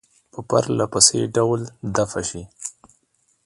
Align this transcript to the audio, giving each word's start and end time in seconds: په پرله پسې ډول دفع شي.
په 0.31 0.39
پرله 0.49 0.85
پسې 0.93 1.19
ډول 1.35 1.61
دفع 1.95 2.21
شي. 2.29 2.43